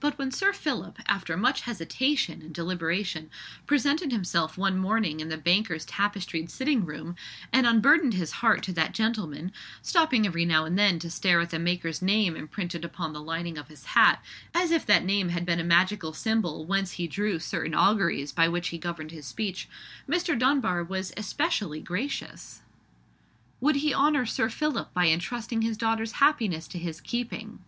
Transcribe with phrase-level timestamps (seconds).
[0.00, 3.28] But when Sir Philip, after much hesitation and deliberation,
[3.66, 7.16] presented himself one morning in the banker's tapestried sitting room,
[7.52, 11.58] and unburdened his heart to that gentleman—stopping every now and then to stare at the
[11.58, 15.60] maker's name imprinted upon the lining of his hat, as if that name had been
[15.60, 20.38] a magical symbol whence he drew certain auguries by which he governed his speech—Mr.
[20.38, 22.62] Dunbar was especially gracious.
[23.60, 27.58] "Would he honour Sir Philip by entrusting his daughter's happiness to his keeping?